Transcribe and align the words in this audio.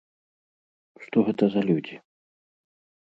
Што 1.05 1.17
гэта 1.27 1.43
за 1.57 1.61
людзі? 1.71 1.95